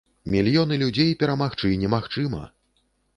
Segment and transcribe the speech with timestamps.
[0.35, 2.41] Мільёны людзей перамагчы немагчыма!